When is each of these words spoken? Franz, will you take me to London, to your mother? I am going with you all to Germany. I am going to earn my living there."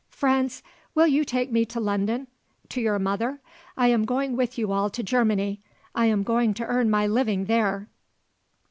Franz, 0.09 0.63
will 0.95 1.05
you 1.05 1.23
take 1.23 1.51
me 1.51 1.63
to 1.63 1.79
London, 1.79 2.25
to 2.69 2.81
your 2.81 2.97
mother? 2.97 3.39
I 3.77 3.89
am 3.89 4.03
going 4.03 4.35
with 4.35 4.57
you 4.57 4.71
all 4.71 4.89
to 4.89 5.03
Germany. 5.03 5.61
I 5.93 6.07
am 6.07 6.23
going 6.23 6.55
to 6.55 6.65
earn 6.65 6.89
my 6.89 7.05
living 7.05 7.45
there." 7.45 7.87